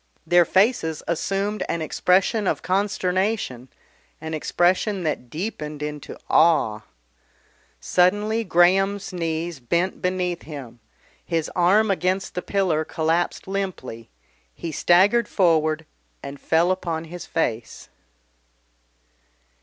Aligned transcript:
Their 0.25 0.45
faces 0.45 1.03
assumed 1.07 1.61
an 1.69 1.79
expression 1.83 2.47
of 2.47 2.63
consternation, 2.63 3.69
an 4.19 4.33
expression 4.33 5.03
that 5.03 5.29
deepened 5.29 5.83
into 5.83 6.17
awe. 6.27 6.79
Suddenly 7.79 8.43
Graham's 8.43 9.13
knees 9.13 9.59
bent 9.59 10.01
beneath 10.01 10.41
him, 10.41 10.79
his 11.23 11.51
arm 11.55 11.91
against 11.91 12.33
the 12.33 12.41
pillar 12.41 12.83
collapsed 12.83 13.47
limply, 13.47 14.09
he 14.55 14.71
staggered 14.71 15.27
forward 15.27 15.85
and 16.23 16.41
fell 16.41 16.71
upon 16.71 17.03
his 17.03 17.27
face. 17.27 17.87